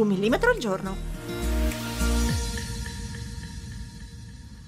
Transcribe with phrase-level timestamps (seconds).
[0.00, 1.08] Un millimetro al giorno.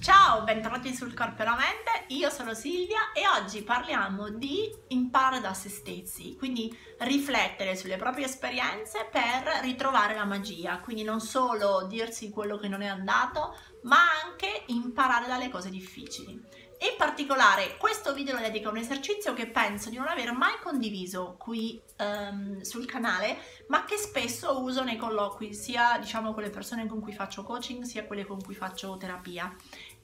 [0.00, 5.40] Ciao, bentornati sul Corpo e la Mente, io sono Silvia e oggi parliamo di imparare
[5.40, 11.86] da se stessi, quindi riflettere sulle proprie esperienze per ritrovare la magia, quindi non solo
[11.88, 16.40] dirsi quello che non è andato, ma anche imparare dalle cose difficili.
[16.78, 20.58] In particolare questo video lo dedico a un esercizio che penso di non aver mai
[20.62, 26.50] condiviso qui um, sul canale, ma che spesso uso nei colloqui, sia diciamo con le
[26.50, 29.54] persone con cui faccio coaching, sia quelle con cui faccio terapia.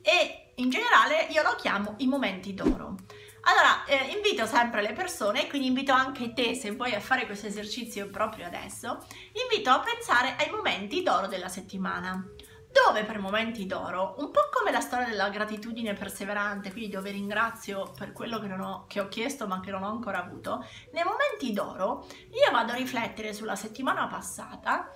[0.00, 2.96] E in generale io lo chiamo i momenti d'oro.
[3.44, 7.48] Allora, eh, invito sempre le persone, quindi invito anche te, se vuoi a fare questo
[7.48, 9.04] esercizio proprio adesso,
[9.42, 12.24] invito a pensare ai momenti d'oro della settimana
[12.72, 17.92] dove per momenti d'oro, un po' come la storia della gratitudine perseverante, quindi dove ringrazio
[17.96, 21.52] per quello che, ho, che ho chiesto ma che non ho ancora avuto, nei momenti
[21.52, 24.90] d'oro io vado a riflettere sulla settimana passata,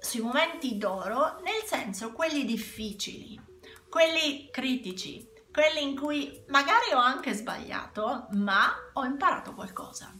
[0.00, 3.38] sui momenti d'oro, nel senso quelli difficili,
[3.90, 10.14] quelli critici, quelli in cui magari ho anche sbagliato, ma ho imparato qualcosa.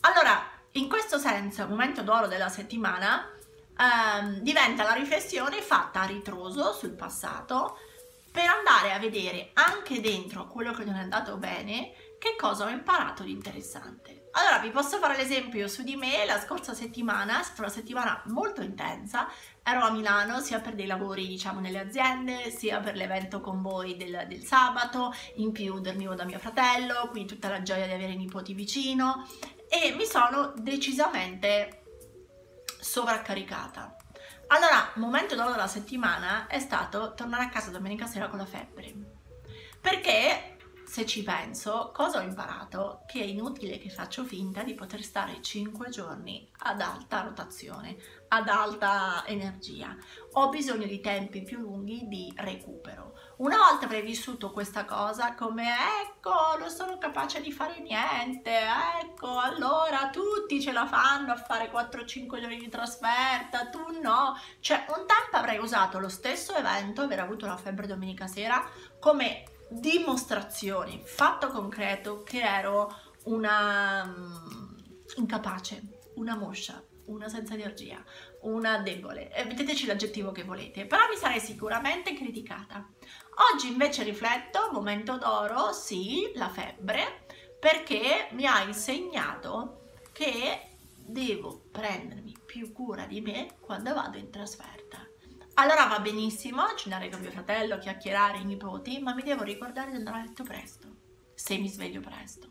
[0.00, 3.30] Allora, in questo senso, momento d'oro della settimana,
[3.78, 7.78] ehm, diventa la riflessione fatta a ritroso sul passato
[8.30, 12.68] per andare a vedere anche dentro quello che non è andato bene che cosa ho
[12.68, 14.30] imparato di interessante.
[14.32, 18.20] Allora vi posso fare l'esempio su di me, la scorsa settimana è stata una settimana
[18.26, 19.28] molto intensa,
[19.62, 23.96] ero a Milano sia per dei lavori diciamo nelle aziende, sia per l'evento con voi
[23.96, 28.14] del, del sabato, in più dormivo da mio fratello, quindi tutta la gioia di avere
[28.14, 29.28] i nipoti vicino.
[29.68, 31.83] E mi sono decisamente
[32.94, 33.96] sovraccaricata.
[34.46, 38.94] Allora, momento d'oro della settimana è stato tornare a casa domenica sera con la febbre.
[39.80, 40.53] Perché
[40.94, 43.02] se ci penso, cosa ho imparato?
[43.08, 47.96] Che è inutile che faccio finta di poter stare 5 giorni ad alta rotazione,
[48.28, 49.96] ad alta energia.
[50.34, 53.18] Ho bisogno di tempi più lunghi di recupero.
[53.38, 55.64] Una volta avrei vissuto questa cosa come
[56.04, 58.56] ecco, non sono capace di fare niente,
[59.02, 64.38] ecco, allora tutti ce la fanno a fare 4-5 giorni di trasferta, tu no.
[64.60, 68.64] Cioè, un tempo avrei usato lo stesso evento, aver avuto la febbre domenica sera,
[69.00, 72.94] come dimostrazione, fatto concreto che ero
[73.24, 74.76] una um,
[75.16, 75.82] incapace,
[76.14, 78.02] una moscia, una senza energia,
[78.42, 82.88] una debole, e metteteci l'aggettivo che volete, però mi sarei sicuramente criticata.
[83.52, 87.26] Oggi invece rifletto, momento d'oro, sì, la febbre,
[87.58, 95.03] perché mi ha insegnato che devo prendermi più cura di me quando vado in trasferta.
[95.56, 99.96] Allora va benissimo cenare con mio fratello, chiacchierare i nipoti, ma mi devo ricordare di
[99.96, 100.88] andare a letto presto,
[101.32, 102.48] se mi sveglio presto.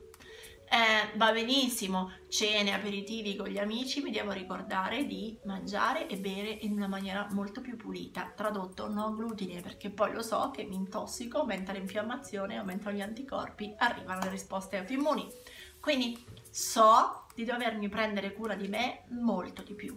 [0.69, 6.49] Eh, va benissimo, cene, aperitivi con gli amici, mi devo ricordare di mangiare e bere
[6.61, 8.31] in una maniera molto più pulita.
[8.33, 13.75] Tradotto, no glutine, perché poi lo so che mi intossico, aumenta l'infiammazione, aumentano gli anticorpi,
[13.77, 15.27] arrivano le risposte autoimmuni.
[15.81, 19.95] Quindi so di dovermi prendere cura di me molto di più.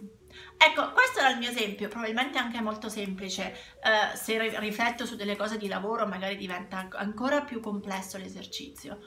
[0.57, 3.53] Ecco, questo era il mio esempio, probabilmente anche molto semplice.
[3.81, 8.99] Eh, se rifletto su delle cose di lavoro magari diventa ancora più complesso l'esercizio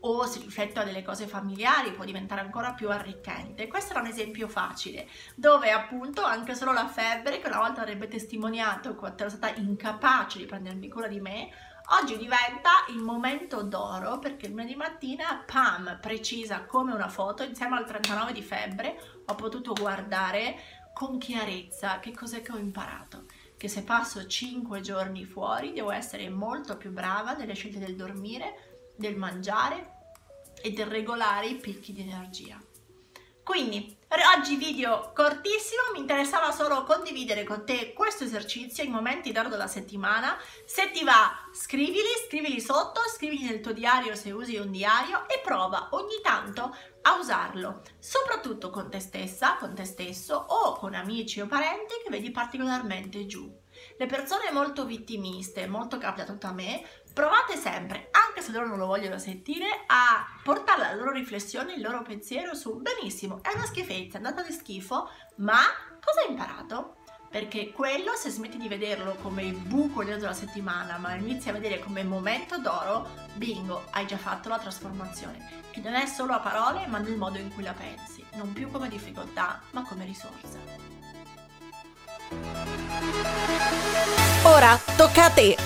[0.00, 3.66] o se rifletto a delle cose familiari può diventare ancora più arricchente.
[3.66, 8.06] Questo era un esempio facile, dove appunto anche solo la febbre, che una volta avrebbe
[8.06, 11.50] testimoniato quanto ero stata incapace di prendermi cura di me,
[12.00, 17.86] oggi diventa il momento d'oro perché lunedì mattina, pam, precisa come una foto, insieme al
[17.86, 20.56] 39 di febbre, ho potuto guardare
[20.92, 23.26] con chiarezza che cos'è che ho imparato.
[23.56, 28.92] Che se passo 5 giorni fuori devo essere molto più brava nelle scelte del dormire,
[28.96, 29.94] del mangiare
[30.62, 32.60] e del regolare i picchi di energia.
[33.46, 33.96] Quindi,
[34.36, 39.68] oggi video cortissimo, mi interessava solo condividere con te questo esercizio, i momenti d'oro della
[39.68, 40.36] settimana.
[40.64, 45.40] Se ti va, scrivili, scrivili sotto, scrivili nel tuo diario se usi un diario e
[45.44, 51.40] prova ogni tanto a usarlo, soprattutto con te stessa, con te stesso o con amici
[51.40, 53.48] o parenti che vedi particolarmente giù.
[53.96, 56.84] Le persone molto vittimiste, molto capitato a me,
[57.14, 61.82] provate sempre, anche se loro non lo vogliono sentire, a portare la loro riflessione, il
[61.82, 65.58] loro pensiero su benissimo, è una schifezza, è andata di schifo, ma
[66.00, 66.94] cosa hai imparato?
[67.28, 71.80] perché quello se smetti di vederlo come il buco della settimana ma inizi a vedere
[71.80, 75.64] come momento d'oro bingo hai già fatto la trasformazione.
[75.72, 78.70] E non è solo a parole ma nel modo in cui la pensi non più
[78.70, 80.58] come difficoltà ma come risorsa.
[84.44, 85.65] Ora tocca a te